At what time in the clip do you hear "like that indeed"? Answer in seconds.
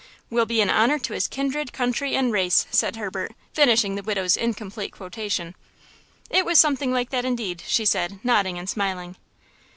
6.91-7.61